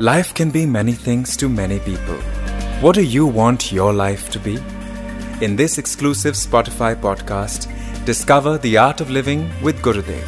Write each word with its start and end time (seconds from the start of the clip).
Life 0.00 0.32
can 0.32 0.52
be 0.52 0.64
many 0.64 0.92
things 0.92 1.36
to 1.38 1.48
many 1.48 1.80
people. 1.80 2.14
What 2.80 2.94
do 2.94 3.02
you 3.02 3.26
want 3.26 3.72
your 3.72 3.92
life 3.92 4.30
to 4.30 4.38
be? 4.38 4.60
In 5.44 5.56
this 5.56 5.76
exclusive 5.76 6.36
Spotify 6.36 6.94
podcast, 6.94 7.66
discover 8.04 8.58
the 8.58 8.76
art 8.76 9.00
of 9.00 9.10
living 9.10 9.50
with 9.60 9.82
Gurudev. 9.82 10.22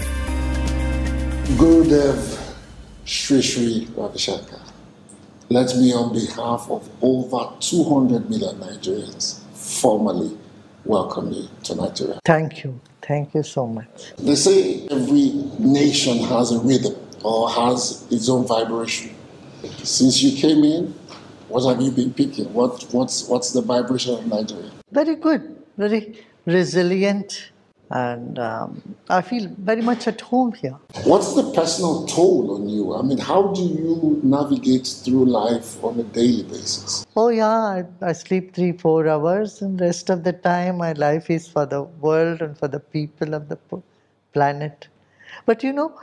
Gurudev 1.57 2.53
Sri 3.05 3.41
Sri 3.41 3.87
Ravi 3.95 4.19
Shankar, 4.19 4.59
let 5.51 5.77
me 5.77 5.93
on 5.95 6.13
behalf 6.15 6.67
of 6.69 6.91
over 7.01 7.53
200 7.61 8.29
million 8.29 8.57
Nigerians 8.57 9.39
formally 9.55 10.37
welcome 10.85 11.31
you 11.31 11.49
to 11.63 11.77
Nigeria. 11.77 12.19
Thank 12.25 12.65
you. 12.65 12.81
Thank 13.03 13.35
you 13.35 13.45
so 13.45 13.69
much. 13.69 13.87
They 14.19 14.35
say 14.35 14.89
every 14.91 15.31
nation 15.61 16.19
has 16.25 16.51
a 16.51 16.59
rhythm 16.59 16.97
or 17.23 17.49
has 17.51 18.05
its 18.11 18.29
own 18.29 18.49
vibration. 18.49 19.15
Since 19.83 20.23
you 20.23 20.41
came 20.41 20.65
in, 20.65 20.95
what 21.49 21.69
have 21.69 21.83
you 21.83 21.91
been 21.91 22.13
picking? 22.15 22.53
What, 22.55 22.83
what's, 22.93 23.29
what's 23.29 23.53
the 23.53 23.61
vibration 23.61 24.15
of 24.15 24.27
Nigeria? 24.27 24.71
Very 24.93 25.17
good, 25.17 25.57
very 25.77 26.19
resilient, 26.47 27.51
and 27.91 28.39
um, 28.39 28.95
I 29.09 29.21
feel 29.21 29.51
very 29.59 29.83
much 29.83 30.07
at 30.07 30.21
home 30.21 30.53
here. 30.53 30.77
What's 31.05 31.35
the 31.35 31.53
personal 31.53 32.07
toll 32.07 32.55
on 32.55 32.69
you? 32.69 32.95
I 32.95 33.03
mean, 33.03 33.19
how 33.19 33.49
do 33.49 33.63
you 33.63 34.21
navigate 34.23 34.87
through 34.87 35.27
life 35.27 35.83
on 35.83 35.99
a 36.01 36.05
daily 36.05 36.45
basis? 36.45 37.05
Oh, 37.17 37.29
yeah, 37.29 37.49
I, 37.49 37.85
I 38.01 38.13
sleep 38.13 38.55
three, 38.55 38.73
four 38.73 39.09
hours, 39.09 39.61
and 39.61 39.81
rest 39.81 40.09
of 40.09 40.25
the 40.25 40.33
time, 40.33 40.79
my 40.79 40.93
life 40.93 41.31
is 41.31 41.49
for 41.49 41.67
the 41.67 41.83
world 41.83 42.41
and 42.41 42.57
for 42.57 42.69
the 42.69 42.81
people 42.81 43.35
of 43.35 43.49
the 43.49 43.59
planet. 44.33 44.89
But 45.47 45.63
you 45.63 45.73
know, 45.73 45.99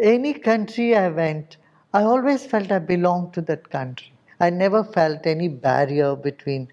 any 0.00 0.34
country 0.34 0.96
I 0.96 1.08
went, 1.08 1.56
I 1.94 2.02
always 2.04 2.44
felt 2.46 2.72
I 2.72 2.78
belonged 2.78 3.34
to 3.34 3.40
that 3.42 3.68
country. 3.70 4.12
I 4.40 4.50
never 4.50 4.82
felt 4.82 5.26
any 5.26 5.48
barrier 5.48 6.16
between 6.16 6.68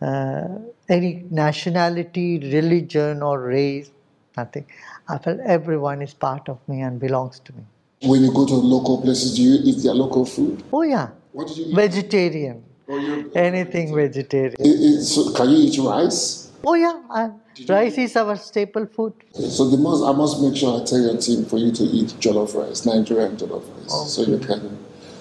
uh, 0.00 0.48
any 0.88 1.24
nationality, 1.30 2.38
religion, 2.38 3.22
or 3.22 3.40
race, 3.40 3.90
nothing. 4.36 4.66
I 5.08 5.18
felt 5.18 5.40
everyone 5.40 6.02
is 6.02 6.14
part 6.14 6.48
of 6.48 6.58
me 6.68 6.80
and 6.80 6.98
belongs 6.98 7.40
to 7.40 7.52
me. 7.52 7.64
When 8.02 8.22
you 8.22 8.32
go 8.32 8.46
to 8.46 8.54
local 8.54 9.00
places, 9.02 9.36
do 9.36 9.42
you 9.42 9.58
eat 9.62 9.82
their 9.82 9.94
local 9.94 10.24
food? 10.24 10.62
Oh, 10.72 10.82
yeah, 10.82 11.08
What 11.32 11.48
did 11.48 11.58
you 11.58 11.66
eat? 11.66 11.74
vegetarian, 11.74 12.64
Oh, 12.88 13.30
anything 13.34 13.94
vegetarian. 13.94 14.54
I- 14.60 14.98
I- 14.98 15.02
so 15.02 15.32
can 15.32 15.50
you 15.50 15.58
eat 15.58 15.78
rice? 15.78 16.45
Oh, 16.68 16.74
yeah, 16.74 17.00
I, 17.10 17.30
rice 17.68 17.96
is 17.96 18.16
our 18.16 18.34
staple 18.36 18.86
food. 18.86 19.12
So 19.32 19.70
the 19.70 19.76
most, 19.76 20.02
I 20.02 20.10
must 20.10 20.42
make 20.42 20.56
sure 20.56 20.80
I 20.80 20.84
tell 20.84 20.98
your 20.98 21.16
team 21.16 21.44
for 21.44 21.58
you 21.58 21.70
to 21.70 21.84
eat 21.84 22.08
jollof 22.18 22.54
rice, 22.56 22.84
Nigerian 22.84 23.36
jollof 23.36 23.62
rice. 23.76 24.12
So 24.12 24.22
you 24.22 24.38
can. 24.38 24.76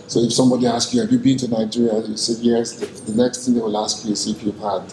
So 0.07 0.21
if 0.21 0.33
somebody 0.33 0.65
asks 0.65 0.91
you, 0.95 1.01
have 1.01 1.11
you 1.11 1.19
been 1.19 1.37
to 1.37 1.47
Nigeria? 1.47 1.99
You 2.01 2.17
say 2.17 2.33
yes. 2.41 2.73
The, 2.79 2.87
the 3.11 3.23
next 3.23 3.45
thing 3.45 3.53
they 3.53 3.61
will 3.61 3.77
ask 3.77 4.03
you 4.05 4.13
is 4.13 4.25
if 4.27 4.41
you've 4.41 4.57
had 4.59 4.91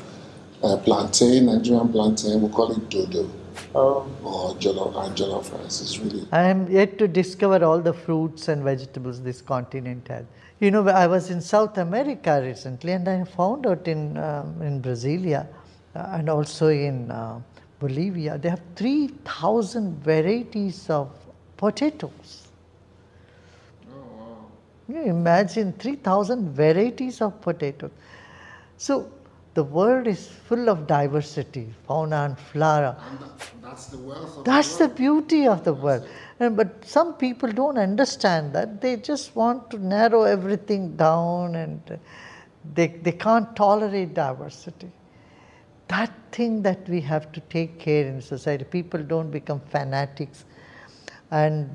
uh, 0.62 0.76
plantain, 0.76 1.46
Nigerian 1.46 1.88
plantain. 1.90 2.42
We 2.42 2.48
call 2.50 2.72
it 2.72 2.88
dodo 2.90 3.30
Oh. 3.74 4.06
or 4.22 4.54
jollof 4.56 4.94
and 5.06 5.16
jollof 5.16 5.52
rice. 5.58 5.80
It's 5.80 5.98
really. 5.98 6.26
I 6.32 6.42
am 6.42 6.70
yet 6.70 6.98
to 6.98 7.08
discover 7.08 7.64
all 7.64 7.80
the 7.80 7.94
fruits 7.94 8.48
and 8.48 8.62
vegetables 8.62 9.22
this 9.22 9.40
continent 9.40 10.08
has. 10.08 10.26
You 10.60 10.70
know, 10.70 10.86
I 10.88 11.06
was 11.06 11.30
in 11.30 11.40
South 11.40 11.78
America 11.78 12.40
recently, 12.42 12.92
and 12.92 13.08
I 13.08 13.24
found 13.24 13.66
out 13.66 13.88
in 13.88 14.18
um, 14.18 14.60
in 14.60 14.82
Brasilia 14.82 15.46
uh, 15.46 15.61
and 15.94 16.28
also 16.28 16.68
in 16.68 17.10
uh, 17.10 17.40
Bolivia 17.80 18.38
they 18.38 18.48
have 18.48 18.62
three 18.76 19.08
thousand 19.24 20.02
varieties 20.02 20.88
of 20.90 21.10
potatoes. 21.56 22.48
You 24.88 25.02
imagine 25.02 25.72
3,000 25.74 26.54
varieties 26.54 27.20
of 27.20 27.40
potatoes. 27.40 27.90
So 28.76 29.10
the 29.54 29.64
world 29.64 30.06
is 30.06 30.28
full 30.28 30.68
of 30.68 30.86
diversity, 30.86 31.72
fauna 31.86 32.24
and 32.24 32.38
flora. 32.38 32.96
That's 33.62 33.86
the 33.86 33.98
wealth 33.98 34.38
of 34.38 34.44
That's 34.44 34.76
the 34.76 34.88
beauty 34.88 35.46
of 35.46 35.64
the 35.64 35.72
world. 35.72 36.06
And, 36.40 36.56
but 36.56 36.84
some 36.84 37.14
people 37.14 37.50
don't 37.50 37.78
understand 37.78 38.52
that. 38.54 38.80
They 38.80 38.96
just 38.96 39.36
want 39.36 39.70
to 39.70 39.78
narrow 39.78 40.22
everything 40.22 40.96
down 40.96 41.54
and 41.54 41.80
uh, 41.90 41.96
they, 42.74 42.88
they 42.88 43.12
can't 43.12 43.54
tolerate 43.54 44.14
diversity. 44.14 44.90
That 45.92 46.12
thing 46.32 46.62
that 46.62 46.88
we 46.88 47.00
have 47.02 47.30
to 47.32 47.40
take 47.56 47.78
care 47.78 48.06
in 48.06 48.20
society. 48.22 48.64
People 48.64 49.02
don't 49.02 49.30
become 49.30 49.60
fanatics. 49.60 50.46
And 51.30 51.68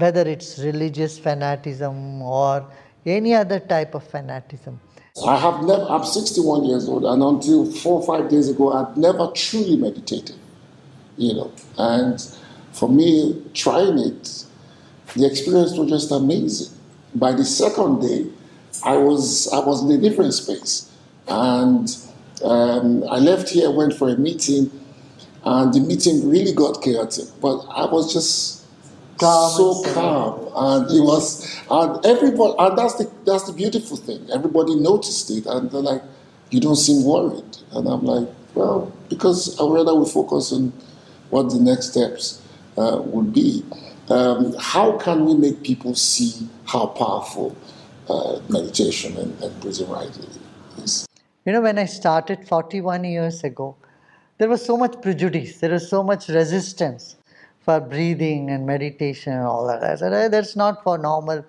whether 0.00 0.22
it's 0.22 0.58
religious 0.58 1.18
fanaticism 1.18 2.22
or 2.22 2.66
any 3.04 3.34
other 3.34 3.60
type 3.60 3.94
of 3.94 4.06
fanaticism, 4.06 4.80
I 5.26 5.36
have 5.36 5.64
never, 5.64 5.84
I'm 5.88 6.04
61 6.04 6.64
years 6.64 6.88
old, 6.88 7.04
and 7.04 7.22
until 7.22 7.70
four 7.70 8.00
or 8.00 8.06
five 8.06 8.30
days 8.30 8.48
ago, 8.48 8.72
I'd 8.72 8.96
never 8.96 9.30
truly 9.34 9.76
meditated, 9.76 10.36
you 11.16 11.34
know. 11.34 11.52
And 11.76 12.20
for 12.72 12.88
me, 12.88 13.42
trying 13.54 13.98
it, 13.98 14.44
the 15.16 15.26
experience 15.26 15.76
was 15.76 15.88
just 15.88 16.12
amazing. 16.12 16.72
By 17.14 17.32
the 17.32 17.44
second 17.44 18.00
day, 18.00 18.26
I 18.84 18.96
was, 18.96 19.48
I 19.52 19.58
was 19.58 19.82
in 19.82 19.90
a 19.90 19.98
different 19.98 20.34
space. 20.34 20.92
And 21.26 21.88
um, 22.44 23.04
I 23.08 23.18
left 23.18 23.50
here, 23.50 23.70
went 23.70 23.94
for 23.94 24.08
a 24.08 24.16
meeting, 24.16 24.70
and 25.44 25.72
the 25.72 25.80
meeting 25.80 26.28
really 26.28 26.52
got 26.52 26.82
chaotic. 26.82 27.26
But 27.40 27.58
I 27.68 27.86
was 27.86 28.12
just 28.12 28.58
Calm 29.18 29.50
so 29.50 29.84
and 29.84 29.94
calm, 29.94 30.48
and 30.54 30.90
it 30.96 31.00
was, 31.00 31.44
and 31.68 32.06
everybody, 32.06 32.54
and 32.56 32.78
that's 32.78 32.94
the 32.94 33.10
that's 33.26 33.44
the 33.44 33.52
beautiful 33.52 33.96
thing. 33.96 34.24
Everybody 34.32 34.76
noticed 34.76 35.28
it, 35.32 35.44
and 35.46 35.68
they're 35.72 35.80
like, 35.80 36.02
"You 36.50 36.60
don't 36.60 36.76
seem 36.76 37.04
worried," 37.04 37.56
and 37.72 37.88
I'm 37.88 38.04
like, 38.04 38.28
"Well, 38.54 38.92
because 39.08 39.58
I 39.58 39.66
rather 39.66 39.92
we 39.92 40.08
focus 40.08 40.52
on 40.52 40.72
what 41.30 41.50
the 41.50 41.58
next 41.58 41.90
steps 41.90 42.40
uh, 42.76 43.02
would 43.06 43.32
be. 43.32 43.64
Um, 44.08 44.54
how 44.56 44.96
can 44.98 45.24
we 45.24 45.34
make 45.34 45.64
people 45.64 45.96
see 45.96 46.48
how 46.66 46.86
powerful 46.86 47.56
uh, 48.08 48.38
meditation 48.48 49.16
and, 49.16 49.42
and 49.42 49.60
breathing 49.60 49.90
right 49.90 50.16
is?" 50.84 51.07
You 51.48 51.54
know, 51.54 51.62
when 51.62 51.78
I 51.78 51.86
started 51.86 52.46
41 52.46 53.04
years 53.04 53.42
ago, 53.42 53.74
there 54.36 54.50
was 54.50 54.62
so 54.62 54.76
much 54.76 55.00
prejudice, 55.00 55.56
there 55.60 55.70
was 55.70 55.88
so 55.88 56.02
much 56.02 56.28
resistance 56.28 57.16
for 57.60 57.80
breathing 57.80 58.50
and 58.50 58.66
meditation 58.66 59.32
and 59.32 59.44
all 59.44 59.66
that. 59.66 59.82
I 59.82 59.94
said, 59.94 60.12
"Eh, 60.12 60.28
that's 60.28 60.56
not 60.56 60.82
for 60.82 60.98
normal 60.98 61.42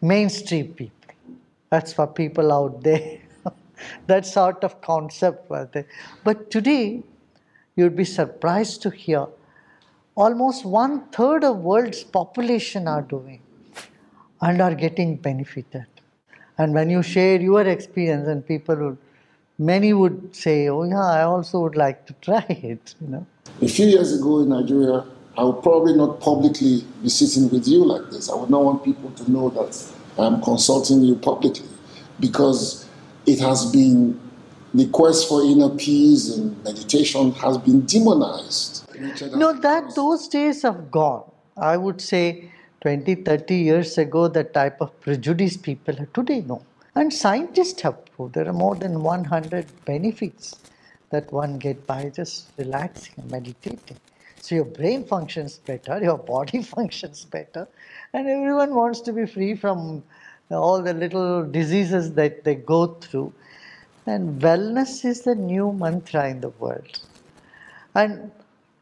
mainstream 0.00 0.72
people. 0.72 1.14
That's 1.68 1.92
for 1.92 2.06
people 2.06 2.54
out 2.54 2.82
there. 2.82 3.18
that 4.06 4.24
sort 4.24 4.64
of 4.64 4.80
concept 4.80 5.50
was 5.50 5.68
there. 5.72 5.88
But 6.30 6.50
today, 6.50 7.02
you'd 7.76 7.96
be 7.96 8.06
surprised 8.06 8.80
to 8.86 8.88
hear 8.88 9.26
almost 10.14 10.64
one 10.64 11.00
third 11.20 11.44
of 11.44 11.58
world's 11.58 12.02
population 12.02 12.88
are 12.88 13.02
doing 13.02 13.42
and 14.40 14.62
are 14.62 14.74
getting 14.74 15.16
benefited. 15.16 15.88
And 16.56 16.72
when 16.72 16.88
you 16.88 17.02
share 17.02 17.38
your 17.38 17.66
experience, 17.66 18.26
and 18.26 18.46
people 18.46 18.76
would, 18.76 19.03
many 19.58 19.92
would 19.92 20.34
say, 20.34 20.68
"Oh 20.68 20.84
yeah, 20.84 21.04
I 21.04 21.22
also 21.22 21.60
would 21.60 21.76
like 21.76 22.06
to 22.06 22.14
try 22.20 22.44
it." 22.48 22.94
You 23.00 23.08
know. 23.08 23.26
A 23.62 23.68
few 23.68 23.86
years 23.86 24.12
ago 24.18 24.40
in 24.40 24.48
Nigeria, 24.48 25.04
I 25.36 25.44
would 25.44 25.62
probably 25.62 25.94
not 25.94 26.20
publicly 26.20 26.84
be 27.02 27.08
sitting 27.08 27.48
with 27.50 27.66
you 27.66 27.84
like 27.84 28.10
this. 28.10 28.30
I 28.30 28.34
would 28.34 28.50
not 28.50 28.64
want 28.64 28.84
people 28.84 29.10
to 29.10 29.30
know 29.30 29.50
that 29.50 29.92
I'm 30.18 30.40
consulting 30.42 31.02
you 31.02 31.16
publicly 31.16 31.68
because 32.20 32.86
it 33.26 33.40
has 33.40 33.70
been 33.70 34.20
the 34.72 34.86
quest 34.88 35.28
for 35.28 35.42
inner 35.42 35.70
peace 35.70 36.36
and 36.36 36.62
meditation 36.64 37.32
has 37.32 37.58
been 37.58 37.82
demonized. 37.86 38.84
No, 39.36 39.52
that 39.52 39.94
those 39.94 40.28
days 40.28 40.62
have 40.62 40.90
gone. 40.90 41.30
I 41.56 41.76
would 41.76 42.00
say 42.00 42.50
20, 42.80 43.16
30 43.16 43.54
years 43.54 43.98
ago, 43.98 44.28
the 44.28 44.44
type 44.44 44.80
of 44.80 45.00
prejudice 45.00 45.56
people 45.56 45.96
have 45.96 46.12
today 46.12 46.44
no. 46.46 46.62
And 46.94 47.12
scientists 47.12 47.80
have 47.82 48.03
proved 48.14 48.34
there 48.34 48.48
are 48.48 48.52
more 48.52 48.74
than 48.74 49.02
100 49.02 49.66
benefits 49.84 50.54
that 51.10 51.30
one 51.32 51.58
get 51.58 51.86
by 51.86 52.10
just 52.10 52.50
relaxing 52.56 53.14
and 53.18 53.30
meditating. 53.30 53.98
So 54.40 54.54
your 54.56 54.64
brain 54.64 55.04
functions 55.04 55.58
better, 55.58 56.00
your 56.02 56.18
body 56.18 56.62
functions 56.76 57.24
better, 57.24 57.66
and 58.12 58.28
everyone 58.28 58.74
wants 58.74 59.00
to 59.02 59.12
be 59.12 59.26
free 59.26 59.54
from 59.54 60.02
all 60.50 60.82
the 60.82 60.92
little 60.92 61.44
diseases 61.44 62.12
that 62.14 62.44
they 62.44 62.54
go 62.54 62.86
through. 62.86 63.32
And 64.06 64.40
wellness 64.40 65.04
is 65.04 65.22
the 65.22 65.34
new 65.34 65.72
mantra 65.72 66.28
in 66.28 66.40
the 66.40 66.50
world. 66.50 67.00
And 67.94 68.30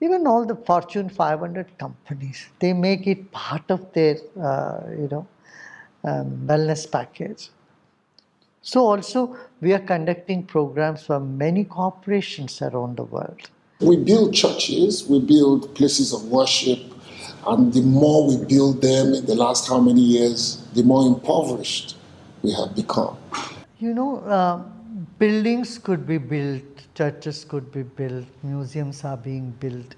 even 0.01 0.27
all 0.27 0.45
the 0.45 0.57
Fortune 0.57 1.09
500 1.09 1.79
companies, 1.79 2.49
they 2.59 2.73
make 2.73 3.07
it 3.07 3.31
part 3.31 3.71
of 3.71 3.93
their, 3.93 4.17
uh, 4.41 4.81
you 4.91 5.09
know, 5.13 5.27
um, 6.03 6.43
wellness 6.47 6.91
package. 6.91 7.51
So 8.65 8.87
also, 8.87 9.37
we 9.61 9.73
are 9.73 9.81
conducting 9.81 10.45
programs 10.45 11.05
for 11.05 11.19
many 11.19 11.65
corporations 11.65 12.63
around 12.63 12.97
the 12.97 13.03
world. 13.03 13.51
We 13.81 13.97
build 13.97 14.33
churches, 14.33 15.09
we 15.09 15.19
build 15.19 15.75
places 15.75 16.13
of 16.13 16.27
worship, 16.27 16.79
and 17.45 17.73
the 17.73 17.83
more 17.83 18.29
we 18.29 18.37
build 18.45 18.81
them 18.81 19.15
in 19.15 19.27
the 19.27 19.35
last 19.35 19.69
how 19.69 19.81
many 19.81 20.01
years, 20.01 20.65
the 20.75 20.85
more 20.85 21.05
impoverished 21.05 21.97
we 22.43 22.53
have 22.53 22.77
become. 22.77 23.17
You 23.81 23.95
know, 23.95 24.19
uh, 24.19 24.63
buildings 25.19 25.79
could 25.79 26.07
be 26.07 26.19
built, 26.19 26.63
churches 26.95 27.45
could 27.45 27.73
be 27.73 27.83
built, 27.83 28.27
museums 28.45 29.03
are 29.03 29.17
being 29.17 29.51
built, 29.59 29.97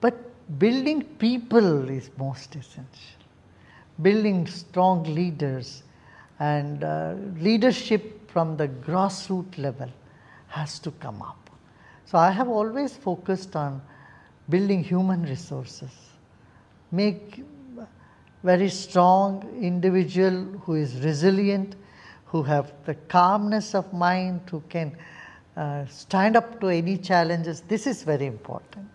but 0.00 0.16
building 0.58 1.02
people 1.02 1.88
is 1.88 2.10
most 2.18 2.56
essential. 2.56 3.22
Building 4.02 4.48
strong 4.48 5.04
leaders 5.04 5.84
and 6.38 6.84
uh, 6.84 7.14
leadership 7.38 8.30
from 8.30 8.56
the 8.56 8.68
grassroots 8.68 9.58
level 9.58 9.90
has 10.48 10.78
to 10.80 10.90
come 10.92 11.22
up. 11.22 11.50
So 12.06 12.18
I 12.18 12.30
have 12.30 12.48
always 12.48 12.96
focused 12.96 13.56
on 13.56 13.82
building 14.48 14.82
human 14.82 15.24
resources, 15.24 15.90
make 16.90 17.44
very 18.42 18.68
strong 18.68 19.46
individual 19.60 20.44
who 20.64 20.74
is 20.74 20.94
resilient, 21.04 21.76
who 22.26 22.42
have 22.42 22.72
the 22.84 22.94
calmness 22.94 23.74
of 23.74 23.92
mind, 23.92 24.40
who 24.50 24.62
can 24.68 24.96
uh, 25.56 25.84
stand 25.86 26.36
up 26.36 26.60
to 26.60 26.68
any 26.68 26.96
challenges. 26.96 27.62
This 27.62 27.86
is 27.86 28.02
very 28.04 28.26
important. 28.26 28.88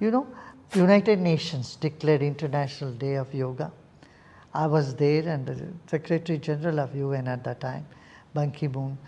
You 0.00 0.10
know, 0.10 0.26
United 0.74 1.20
Nations 1.20 1.76
declared 1.76 2.22
International 2.22 2.92
Day 2.92 3.14
of 3.14 3.32
Yoga. 3.34 3.70
I 4.54 4.66
was 4.66 4.94
there 4.94 5.26
and 5.28 5.46
the 5.46 5.66
Secretary 5.86 6.38
General 6.38 6.80
of 6.80 6.94
UN 6.94 7.28
at 7.28 7.42
that 7.44 7.60
time, 7.60 7.86
Ban 8.34 8.50
Ki-moon. 8.50 8.98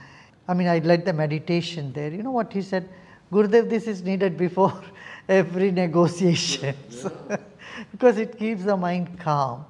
I 0.49 0.55
mean, 0.55 0.69
I 0.69 0.79
led 0.79 1.05
the 1.05 1.12
meditation 1.12 1.93
there. 1.93 2.11
You 2.11 2.23
know 2.23 2.31
what 2.31 2.52
he 2.52 2.62
said? 2.62 2.88
Gurudev, 3.31 3.69
this 3.69 3.87
is 3.87 4.02
needed 4.02 4.37
before 4.37 4.73
every 5.29 5.70
negotiation 5.70 6.75
because 7.91 8.19
it 8.19 8.38
keeps 8.38 8.64
the 8.64 8.76
mind 8.76 9.19
calm. 9.19 9.64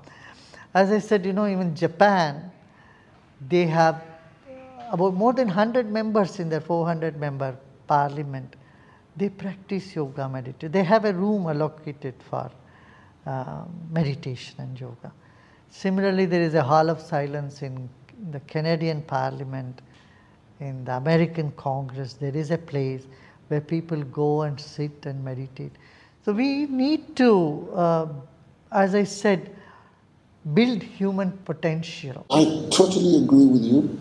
As 0.72 0.90
I 0.90 0.98
said, 0.98 1.24
you 1.24 1.32
know, 1.32 1.46
even 1.46 1.74
Japan, 1.74 2.50
they 3.48 3.66
have 3.66 4.02
about 4.90 5.14
more 5.14 5.32
than 5.32 5.48
100 5.48 5.90
members 5.90 6.38
in 6.38 6.48
their 6.48 6.60
400 6.60 7.18
member 7.18 7.56
parliament. 7.86 8.54
They 9.16 9.28
practice 9.28 9.94
yoga 9.94 10.28
meditation. 10.28 10.72
They 10.72 10.84
have 10.84 11.04
a 11.04 11.12
room 11.12 11.46
allocated 11.46 12.14
for 12.28 12.50
uh, 13.26 13.64
meditation 13.90 14.56
and 14.58 14.78
yoga. 14.78 15.12
Similarly, 15.70 16.26
there 16.26 16.42
is 16.42 16.54
a 16.54 16.62
hall 16.62 16.88
of 16.88 17.00
silence 17.00 17.62
in 17.62 17.88
the 18.30 18.40
Canadian 18.40 19.02
parliament, 19.02 19.82
in 20.60 20.84
the 20.84 20.96
American 20.96 21.52
Congress. 21.52 22.14
There 22.14 22.34
is 22.34 22.50
a 22.50 22.58
place 22.58 23.06
where 23.48 23.60
people 23.60 24.02
go 24.04 24.42
and 24.42 24.58
sit 24.58 25.06
and 25.06 25.24
meditate. 25.24 25.72
So 26.24 26.32
we 26.32 26.66
need 26.66 27.16
to, 27.16 27.68
uh, 27.74 28.06
as 28.72 28.94
I 28.94 29.04
said, 29.04 29.54
build 30.52 30.82
human 30.82 31.32
potential. 31.44 32.24
I 32.30 32.44
totally 32.70 33.22
agree 33.22 33.46
with 33.46 33.62
you. 33.62 34.00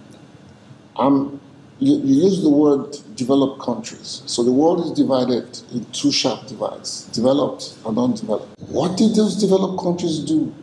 Um, 0.95 1.42
you, 1.80 1.95
you 1.98 2.24
use 2.24 2.42
the 2.42 2.50
word 2.50 2.98
developed 3.16 3.62
countries. 3.62 4.21
So 4.25 4.44
the 4.44 4.51
world 4.51 4.86
is 4.86 4.92
divided 4.92 5.59
in 5.74 5.86
two 5.92 6.12
sharp 6.12 6.48
divides 6.48 7.06
developed 7.12 7.75
and 7.86 7.98
undeveloped. 7.98 8.57
What 8.69 8.98
did 8.98 9.16
those 9.16 9.36
developed 9.36 9.81
countries 9.81 10.19
do 10.19 10.54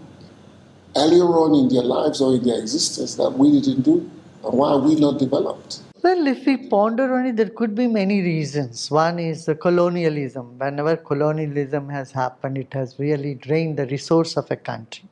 earlier 0.97 1.25
on 1.25 1.55
in 1.55 1.69
their 1.69 1.83
lives 1.83 2.21
or 2.21 2.35
in 2.35 2.43
their 2.43 2.59
existence 2.59 3.15
that 3.17 3.31
we 3.31 3.61
didn't 3.61 3.83
do? 3.83 4.11
And 4.45 4.55
why 4.55 4.71
are 4.71 4.79
we 4.79 4.95
not 4.95 5.19
developed? 5.19 5.81
Well, 6.03 6.27
if 6.27 6.47
we 6.47 6.69
ponder 6.69 7.15
on 7.15 7.27
it, 7.27 7.37
there 7.37 7.51
could 7.51 7.75
be 7.75 7.87
many 7.87 8.23
reasons. 8.23 8.91
One 8.91 9.19
is 9.19 9.45
the 9.45 9.55
colonialism. 9.55 10.59
Whenever 10.59 10.97
colonialism 10.97 11.91
has 11.91 12.11
happened, 12.11 12.57
it 12.57 12.73
has 12.73 12.99
really 12.99 13.35
drained 13.35 13.77
the 13.79 13.87
resource 13.87 14.39
of 14.39 14.51
a 14.51 14.57
country 14.57 15.05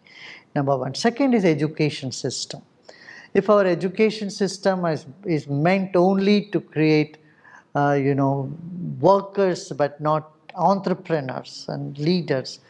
number 0.55 0.77
one. 0.77 0.95
Second 0.95 1.35
is 1.35 1.45
education 1.45 2.13
system. 2.13 2.63
If 3.35 3.51
our 3.51 3.65
education 3.65 4.31
system 4.31 4.85
is, 4.87 5.07
is 5.25 5.47
meant 5.47 5.95
only 5.95 6.47
to 6.53 6.61
create, 6.61 7.19
uh, 7.75 7.93
you 7.93 8.15
know, 8.15 8.53
workers 8.99 9.73
but 9.77 10.01
not 10.01 10.33
entrepreneurs 10.55 11.67
and 11.69 11.97
leaders, 11.99 12.61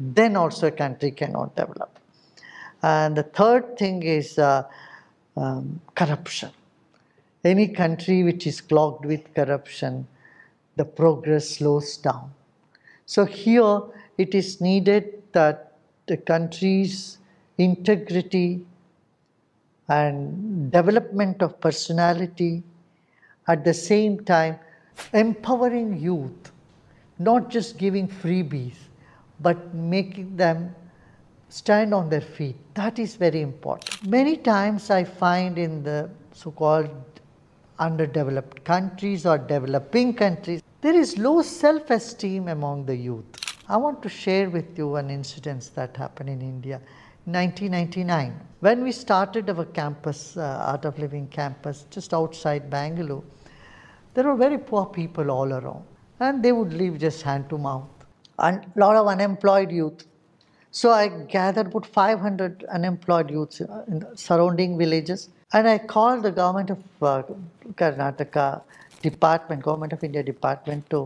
then 0.00 0.36
also 0.36 0.68
a 0.68 0.70
country 0.70 1.10
cannot 1.10 1.54
develop. 1.54 1.99
And 2.82 3.16
the 3.16 3.22
third 3.22 3.76
thing 3.76 4.02
is 4.02 4.38
uh, 4.38 4.64
um, 5.36 5.80
corruption. 5.94 6.50
Any 7.44 7.68
country 7.68 8.22
which 8.22 8.46
is 8.46 8.60
clogged 8.60 9.04
with 9.04 9.32
corruption, 9.34 10.06
the 10.76 10.84
progress 10.84 11.48
slows 11.48 11.96
down. 11.96 12.32
So 13.06 13.24
here 13.24 13.82
it 14.18 14.34
is 14.34 14.60
needed 14.60 15.22
that 15.32 15.72
the 16.06 16.16
country's 16.16 17.18
integrity 17.58 18.64
and 19.88 20.70
development 20.70 21.42
of 21.42 21.60
personality, 21.60 22.62
at 23.48 23.64
the 23.64 23.74
same 23.74 24.20
time 24.24 24.58
empowering 25.12 25.98
youth, 26.00 26.52
not 27.18 27.50
just 27.50 27.78
giving 27.78 28.06
freebies, 28.06 28.76
but 29.40 29.74
making 29.74 30.36
them 30.36 30.74
stand 31.50 31.92
on 31.92 32.08
their 32.08 32.20
feet. 32.20 32.56
That 32.74 32.98
is 32.98 33.16
very 33.16 33.42
important. 33.42 34.06
Many 34.06 34.36
times 34.36 34.88
I 34.90 35.04
find 35.04 35.58
in 35.58 35.82
the 35.82 36.08
so 36.32 36.50
called 36.50 36.90
underdeveloped 37.78 38.64
countries 38.64 39.26
or 39.26 39.36
developing 39.36 40.14
countries, 40.14 40.62
there 40.80 40.94
is 40.94 41.18
low 41.18 41.42
self 41.42 41.90
esteem 41.90 42.48
among 42.48 42.86
the 42.86 42.96
youth. 42.96 43.24
I 43.68 43.76
want 43.76 44.02
to 44.02 44.08
share 44.08 44.48
with 44.48 44.78
you 44.78 44.96
an 44.96 45.10
incident 45.10 45.70
that 45.74 45.96
happened 45.96 46.30
in 46.30 46.40
India. 46.40 46.80
1999 47.26 48.32
when 48.60 48.82
we 48.82 48.90
started 48.90 49.50
our 49.50 49.66
campus 49.66 50.36
uh, 50.38 50.64
art 50.70 50.86
of 50.86 50.98
living 50.98 51.26
campus 51.28 51.84
just 51.90 52.14
outside 52.14 52.70
bangalore 52.70 53.22
there 54.14 54.24
were 54.24 54.34
very 54.34 54.56
poor 54.56 54.86
people 54.86 55.30
all 55.30 55.52
around 55.52 55.84
and 56.20 56.42
they 56.42 56.50
would 56.50 56.72
live 56.72 56.98
just 56.98 57.20
hand 57.20 57.46
to 57.50 57.58
mouth 57.58 58.06
and 58.38 58.64
a 58.74 58.80
lot 58.80 58.96
of 58.96 59.06
unemployed 59.06 59.70
youth 59.70 60.06
so 60.70 60.90
i 60.90 61.08
gathered 61.36 61.68
about 61.68 61.86
500 61.86 62.64
unemployed 62.78 63.30
youths 63.30 63.60
uh, 63.60 63.84
in 63.88 64.04
surrounding 64.16 64.78
villages 64.78 65.28
and 65.52 65.68
i 65.68 65.78
called 65.78 66.22
the 66.22 66.32
government 66.40 66.70
of 66.70 66.80
uh, 67.02 67.22
karnataka 67.80 68.62
department 69.02 69.62
government 69.62 69.92
of 69.92 70.02
india 70.04 70.22
department 70.22 70.88
to 70.94 71.00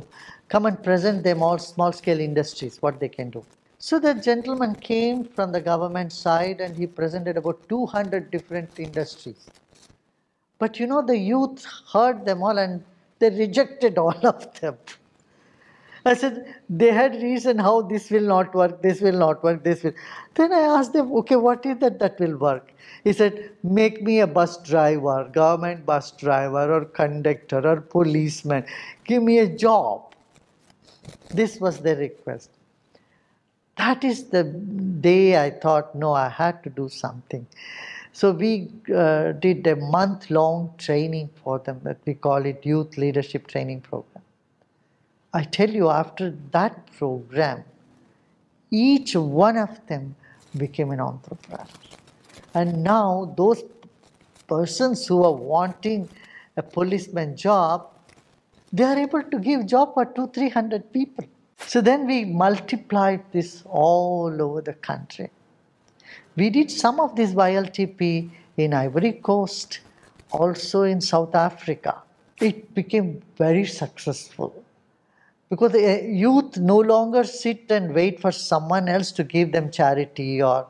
come 0.49 0.67
and 0.67 0.83
present 0.83 1.23
them 1.25 1.43
all 1.43 1.59
small 1.59 1.93
scale 1.93 2.21
industries, 2.21 2.81
what 2.81 3.01
they 3.01 3.09
can 3.09 3.31
do. 3.31 3.45
So 3.79 3.99
the 3.99 4.15
gentleman 4.15 4.75
came 4.75 5.25
from 5.25 5.53
the 5.53 5.61
government 5.61 6.13
side 6.13 6.61
and 6.61 6.77
he 6.77 6.87
presented 6.87 7.37
about 7.37 7.69
200 7.69 8.31
different 8.31 8.79
industries. 8.79 9.49
But 10.59 10.79
you 10.79 10.87
know, 10.87 11.03
the 11.03 11.19
youth 11.19 11.67
heard 11.93 12.25
them 12.25 12.43
all 12.43 12.59
and 12.59 12.85
they 13.19 13.31
rejected 13.31 13.99
all 14.05 14.27
of 14.27 14.61
them. 14.61 14.77
I 16.07 16.15
said, 16.15 16.55
they 16.69 16.93
had 16.93 17.15
reason 17.23 17.59
how 17.59 17.83
this 17.83 18.11
will 18.11 18.27
not 18.27 18.55
work, 18.55 18.83
this 18.83 19.01
will 19.01 19.19
not 19.19 19.43
work, 19.43 19.65
this 19.65 19.83
will. 19.83 19.95
Then 20.35 20.53
I 20.53 20.61
asked 20.61 20.93
them, 20.93 21.11
okay, 21.13 21.37
what 21.37 21.65
is 21.65 21.79
that 21.79 21.99
that 21.99 22.21
will 22.21 22.37
work? 22.37 22.73
He 23.05 23.13
said, 23.13 23.51
make 23.63 24.03
me 24.03 24.21
a 24.21 24.27
bus 24.27 24.63
driver, 24.63 25.31
government 25.33 25.87
bus 25.87 26.11
driver, 26.11 26.75
or 26.75 26.85
conductor, 26.85 27.67
or 27.67 27.81
policeman. 27.81 28.67
Give 29.05 29.23
me 29.23 29.39
a 29.39 29.49
job. 29.49 30.15
This 31.31 31.59
was 31.59 31.79
the 31.79 31.97
request. 31.97 32.51
That 33.77 34.05
is 34.05 34.25
the 34.25 34.45
day 34.45 35.43
I 35.43 35.51
thought, 35.51 35.95
no, 35.95 36.13
I 36.13 36.29
had 36.29 36.63
to 36.65 36.71
do 36.71 36.89
something. 36.89 37.47
So 38.13 38.31
we 38.31 38.71
uh, 38.95 39.33
did 39.33 39.67
a 39.67 39.77
month 39.77 40.31
long 40.31 40.75
training 40.79 41.31
for 41.43 41.59
them 41.59 41.81
that 41.83 41.99
we 42.07 42.15
call 42.15 42.45
it 42.45 42.65
Youth 42.65 42.97
Leadership 42.97 43.47
Training 43.47 43.81
Program. 43.81 44.24
I 45.35 45.43
tell 45.43 45.69
you, 45.69 45.91
after 45.91 46.31
that 46.53 46.87
program, 46.97 47.65
each 48.71 49.17
one 49.17 49.57
of 49.59 49.85
them 49.89 50.15
became 50.57 50.93
an 50.93 51.01
entrepreneur. 51.01 51.67
And 52.55 52.85
now 52.85 53.35
those 53.37 53.63
persons 54.47 55.07
who 55.07 55.25
are 55.25 55.33
wanting 55.33 56.09
a 56.57 56.63
policeman 56.63 57.37
job 57.37 57.91
they 58.75 58.83
are 58.83 58.99
able 58.99 59.23
to 59.23 59.39
give 59.39 59.67
job 59.67 59.95
for 59.95 60.05
two, 60.05 60.27
three 60.35 60.49
hundred 60.49 60.93
people. 60.93 61.25
So 61.59 61.81
then 61.81 62.09
we 62.09 62.25
multiplied 62.25 63.23
this 63.31 63.63
all 63.67 64.43
over 64.43 64.63
the 64.63 64.73
country. 64.73 65.31
We 66.35 66.51
did 66.51 66.73
some 66.73 66.99
of 66.99 67.15
this 67.15 67.31
YLTP 67.31 68.31
in 68.57 68.75
Ivory 68.75 69.13
Coast, 69.13 69.79
also 70.33 70.83
in 70.83 71.01
South 71.01 71.37
Africa. 71.37 72.03
It 72.41 72.75
became 72.75 73.23
very 73.39 73.65
successful 73.65 74.64
because 75.51 75.73
the 75.73 76.05
youth 76.05 76.57
no 76.57 76.79
longer 76.79 77.25
sit 77.25 77.71
and 77.71 77.95
wait 77.95 78.21
for 78.21 78.33
someone 78.33 78.89
else 78.89 79.13
to 79.13 79.25
give 79.25 79.53
them 79.53 79.71
charity 79.71 80.43
or 80.43 80.67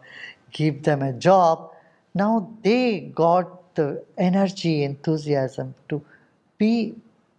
give 0.52 0.82
them 0.82 1.02
a 1.02 1.12
job. 1.12 1.70
Now 2.14 2.50
they 2.62 3.00
got 3.14 3.74
the 3.74 4.04
energy, 4.18 4.84
enthusiasm 4.84 5.74
to 5.88 6.02
be 6.58 6.94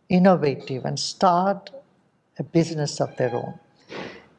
innovative 0.10 0.86
and 0.86 1.00
start 1.00 1.72
a 2.38 2.44
business 2.44 3.00
of 3.00 3.16
their 3.18 3.34
own. 3.36 3.58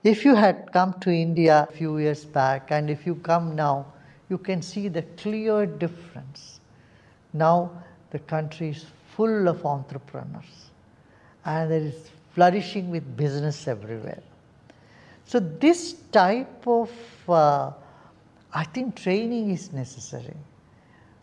If 0.05 0.25
you 0.25 0.35
had 0.35 0.71
come 0.73 0.95
to 1.00 1.11
India 1.11 1.67
a 1.69 1.73
few 1.73 1.99
years 1.99 2.25
back 2.25 2.71
and 2.71 2.91
if 2.91 3.07
you 3.07 3.17
come 3.17 3.57
now, 3.57 3.87
you 4.29 4.38
can 4.38 4.62
see 4.62 4.88
the 4.88 5.03
clear 5.03 5.67
difference. 5.67 6.61
Now 7.33 7.71
the 8.11 8.19
country 8.19 8.71
is 8.71 8.85
full 9.17 9.49
of 9.49 9.65
entrepreneurs 9.65 10.71
and 11.45 11.71
there 11.71 11.81
is 11.81 12.11
flourishing 12.37 12.90
with 12.90 13.05
business 13.16 13.66
everywhere. 13.66 14.23
So 15.25 15.40
this 15.40 15.95
type 16.12 16.66
of, 16.66 16.90
uh, 17.28 17.71
I 18.52 18.64
think 18.64 18.95
training 18.95 19.50
is 19.50 19.73
necessary. 19.73 20.37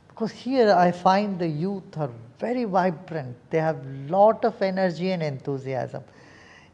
Because 0.08 0.32
here 0.32 0.74
I 0.74 0.91
find 0.91 1.38
the 1.38 1.48
youth 1.48 1.98
are 1.98 2.10
very 2.39 2.63
vibrant. 2.65 3.38
They 3.51 3.60
have 3.60 3.77
lot 4.10 4.43
of 4.43 4.60
energy 4.62 5.12
and 5.12 5.22
enthusiasm. 5.22 6.03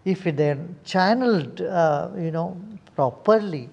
If 0.06 0.24
they're 0.24 0.66
channeled, 0.86 1.62
uh, 1.62 2.10
you 2.18 2.32
know, 2.32 2.58
properly, 2.96 3.70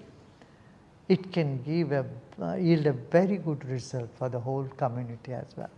it 1.09 1.33
can 1.33 1.63
give 1.63 1.93
a 1.93 2.05
uh, 2.43 2.55
yield 2.57 2.87
a 2.87 2.93
very 2.93 3.37
good 3.39 3.65
result 3.65 4.11
for 4.19 4.29
the 4.29 4.39
whole 4.39 4.65
community 4.77 5.33
as 5.33 5.47
well. 5.57 5.71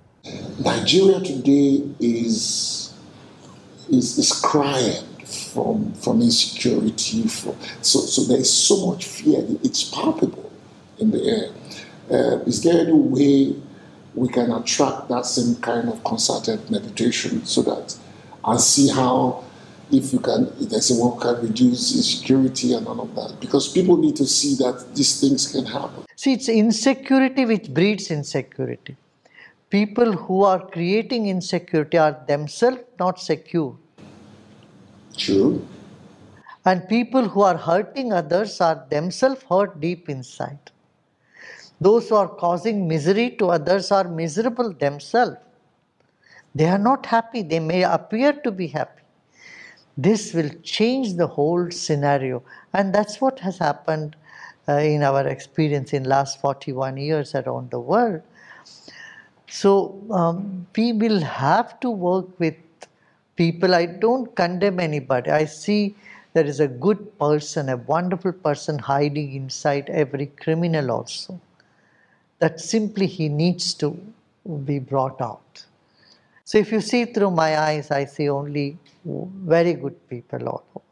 Nigeria 0.58 1.20
today 1.20 1.84
is 2.00 2.87
is, 3.90 4.18
is 4.18 4.32
crying 4.32 5.04
from 5.52 5.92
from 5.94 6.22
insecurity. 6.22 7.26
For, 7.28 7.54
so 7.82 8.00
so 8.00 8.22
there 8.22 8.38
is 8.38 8.52
so 8.52 8.90
much 8.90 9.06
fear. 9.06 9.44
It's 9.62 9.84
palpable 9.84 10.50
in 10.98 11.10
the 11.10 11.22
air. 11.24 11.50
Uh, 12.10 12.38
is 12.44 12.62
there 12.62 12.80
any 12.80 12.92
way 12.92 13.54
we 14.14 14.28
can 14.28 14.50
attract 14.50 15.08
that 15.08 15.26
same 15.26 15.54
kind 15.56 15.88
of 15.88 16.02
concerted 16.04 16.70
meditation 16.70 17.44
so 17.44 17.62
that 17.62 17.96
and 18.44 18.60
see 18.60 18.88
how 18.88 19.44
if 19.90 20.12
you 20.12 20.18
can 20.18 20.50
there's 20.60 20.90
a 20.90 20.94
one 20.94 21.18
can 21.20 21.40
reduce 21.46 21.94
insecurity 21.94 22.74
and 22.74 22.86
all 22.86 23.00
of 23.00 23.14
that 23.14 23.38
because 23.40 23.68
people 23.68 23.96
need 23.96 24.16
to 24.16 24.26
see 24.26 24.54
that 24.56 24.84
these 24.94 25.20
things 25.20 25.52
can 25.52 25.64
happen 25.64 26.04
see 26.16 26.32
it's 26.32 26.48
insecurity 26.48 27.44
which 27.44 27.68
breeds 27.72 28.10
insecurity 28.10 28.96
people 29.70 30.12
who 30.12 30.42
are 30.44 30.60
creating 30.76 31.28
insecurity 31.28 31.98
are 31.98 32.16
themselves 32.26 32.80
not 32.98 33.20
secure 33.20 33.76
true 35.16 35.66
and 36.64 36.88
people 36.88 37.28
who 37.28 37.42
are 37.42 37.56
hurting 37.56 38.12
others 38.12 38.60
are 38.60 38.86
themselves 38.90 39.42
hurt 39.50 39.78
deep 39.80 40.08
inside 40.08 40.72
those 41.80 42.08
who 42.08 42.16
are 42.16 42.28
causing 42.28 42.88
misery 42.88 43.30
to 43.38 43.50
others 43.50 43.92
are 43.92 44.04
miserable 44.04 44.72
themselves. 44.72 45.36
They 46.54 46.66
are 46.66 46.78
not 46.78 47.06
happy. 47.06 47.42
They 47.42 47.60
may 47.60 47.84
appear 47.84 48.32
to 48.32 48.50
be 48.50 48.66
happy. 48.66 49.02
This 49.96 50.32
will 50.34 50.50
change 50.62 51.14
the 51.14 51.26
whole 51.26 51.70
scenario. 51.70 52.42
And 52.72 52.92
that's 52.94 53.20
what 53.20 53.38
has 53.40 53.58
happened 53.58 54.16
uh, 54.68 54.74
in 54.78 55.02
our 55.02 55.26
experience 55.26 55.92
in 55.92 56.04
last 56.04 56.40
41 56.40 56.96
years 56.96 57.34
around 57.34 57.70
the 57.70 57.80
world. 57.80 58.22
So 59.48 60.00
um, 60.10 60.66
we 60.76 60.92
will 60.92 61.20
have 61.20 61.80
to 61.80 61.90
work 61.90 62.38
with 62.38 62.56
people. 63.36 63.74
I 63.74 63.86
don't 63.86 64.34
condemn 64.36 64.78
anybody. 64.78 65.30
I 65.30 65.46
see 65.46 65.96
there 66.34 66.44
is 66.44 66.60
a 66.60 66.68
good 66.68 67.18
person, 67.18 67.70
a 67.70 67.76
wonderful 67.76 68.32
person 68.32 68.78
hiding 68.78 69.34
inside 69.34 69.88
every 69.88 70.26
criminal 70.26 70.90
also 70.90 71.40
that 72.38 72.60
simply 72.60 73.06
he 73.06 73.28
needs 73.28 73.74
to 73.74 73.98
be 74.64 74.78
brought 74.78 75.20
out. 75.20 75.64
So 76.44 76.58
if 76.58 76.70
you 76.70 76.80
see 76.80 77.04
through 77.06 77.32
my 77.32 77.58
eyes, 77.58 77.90
I 77.90 78.04
see 78.04 78.28
only 78.28 78.78
very 79.04 79.74
good 79.74 80.08
people 80.08 80.48
all 80.48 80.64
over. 80.74 80.84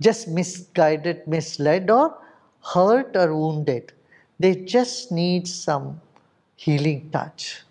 Just 0.00 0.28
misguided, 0.28 1.26
misled, 1.26 1.90
or 1.90 2.16
hurt 2.62 3.14
or 3.16 3.34
wounded. 3.36 3.92
They 4.38 4.54
just 4.54 5.12
need 5.12 5.46
some 5.46 6.00
healing 6.60 7.08
touch, 7.10 7.62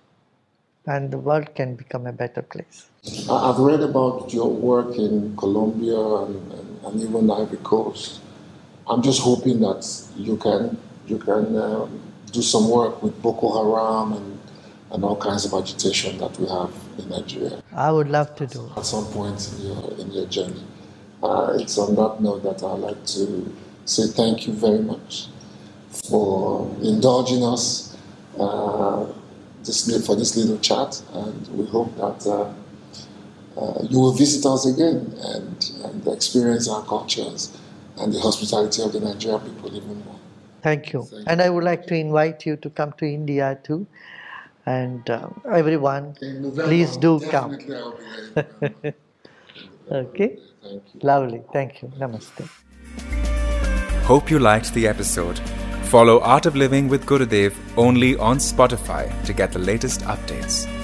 and 0.88 1.12
the 1.12 1.18
world 1.18 1.54
can 1.54 1.76
become 1.76 2.08
a 2.08 2.12
better 2.12 2.42
place. 2.42 2.90
I've 3.30 3.60
read 3.60 3.82
about 3.82 4.34
your 4.34 4.50
work 4.50 4.96
in 4.98 5.38
Colombia 5.38 6.00
and, 6.24 6.36
and, 6.54 6.86
and 6.86 7.02
even 7.02 7.30
Ivory 7.30 7.60
Coast. 7.60 8.20
I'm 8.88 9.04
just 9.04 9.22
hoping 9.22 9.60
that 9.60 9.84
you 10.16 10.38
can 10.38 10.76
you 11.06 11.20
can 11.20 11.56
um, 11.56 12.02
do 12.32 12.42
some 12.42 12.68
work 12.70 13.04
with 13.04 13.22
Boko 13.22 13.48
Haram 13.58 14.14
and, 14.14 14.40
and 14.92 15.04
all 15.04 15.16
kinds 15.18 15.46
of 15.46 15.54
agitation 15.54 16.18
that 16.18 16.40
we 16.40 16.48
have 16.48 16.72
in 16.98 17.10
Nigeria. 17.10 17.62
I 17.72 17.92
would 17.92 18.10
love 18.10 18.36
to 18.38 18.48
do 18.48 18.72
At 18.76 18.86
some 18.86 19.06
point 19.06 19.40
in 19.54 19.68
your, 19.68 19.92
in 20.00 20.12
your 20.12 20.26
journey. 20.26 20.64
Uh, 21.22 21.58
it's 21.60 21.78
on 21.78 21.96
that 21.96 22.22
note 22.22 22.42
that 22.44 22.64
I'd 22.64 22.80
like 22.80 23.06
to 23.18 23.56
say 23.86 24.08
thank 24.08 24.48
you 24.48 24.54
very 24.54 24.80
much 24.80 25.28
for 26.10 26.70
indulging 26.82 27.44
us 27.44 27.89
this, 29.64 30.06
for 30.06 30.16
this 30.16 30.36
little 30.36 30.58
chat, 30.60 31.02
and 31.14 31.48
we 31.50 31.66
hope 31.66 31.96
that 31.98 32.26
uh, 32.28 32.54
uh, 33.60 33.84
you 33.90 34.00
will 34.00 34.14
visit 34.14 34.46
us 34.46 34.66
again 34.66 35.14
and, 35.22 35.72
and 35.84 36.08
experience 36.08 36.68
our 36.70 36.84
cultures 36.86 37.58
and 37.98 38.14
the 38.14 38.20
hospitality 38.20 38.82
of 38.82 38.94
the 38.94 39.00
Nigerian 39.00 39.42
people 39.42 39.76
even 39.76 40.04
more. 40.06 40.16
Thank 40.62 40.94
you. 40.94 41.04
Thank 41.04 41.28
and 41.28 41.42
I 41.42 41.50
would 41.50 41.64
like 41.64 41.86
to 41.88 41.96
invite 41.96 42.46
you 42.46 42.56
to 42.58 42.70
come 42.70 42.94
to 42.94 43.06
India 43.06 43.60
too. 43.64 43.88
And 44.66 45.10
uh, 45.10 45.30
everyone, 45.52 46.16
November, 46.22 46.64
please 46.66 46.98
do 46.98 47.20
come. 47.20 47.54
okay? 49.92 50.38
Thank 50.62 50.84
you. 50.94 51.00
Lovely. 51.02 51.42
Thank 51.52 51.82
you. 51.82 51.88
Namaste. 51.98 52.48
Hope 54.04 54.30
you 54.30 54.40
liked 54.40 54.74
the 54.74 54.88
episode. 54.88 55.40
Follow 55.90 56.20
Art 56.20 56.46
of 56.46 56.56
Living 56.56 56.88
with 56.88 57.08
Gurudev 57.08 57.56
only 57.76 58.16
on 58.18 58.38
Spotify 58.38 59.10
to 59.26 59.34
get 59.34 59.52
the 59.52 59.58
latest 59.58 60.02
updates. 60.02 60.79